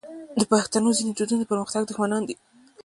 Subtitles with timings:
[0.39, 2.35] د پښتنو ځینې دودونه د پرمختګ دښمنان دي.